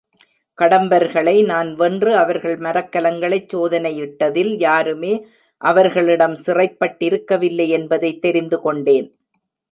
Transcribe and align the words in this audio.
கடம்பர்களை 0.57 1.45
நான் 1.45 1.75
வென்று 1.75 2.15
அவர்கள் 2.15 2.57
மரக்கலங்களைச் 2.59 3.53
சோதனையிட்டதில் 3.53 4.59
யாருமே 4.59 5.25
அவர்களிடம் 5.61 6.33
சிறைப்பட்டிருக்கவில்லை 6.35 7.67
என்பதைத் 7.67 8.21
தெரிந்து 8.21 8.61
கொண்டேன். 8.61 9.07